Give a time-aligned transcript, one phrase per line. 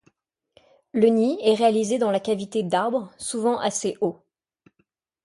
[0.93, 4.23] Le nid est réalisé dans la cavité d'arbre, souvent assez haut.